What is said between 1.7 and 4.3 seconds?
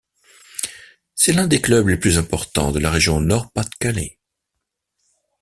les plus importants de la région Nord-Pas-de-Calais.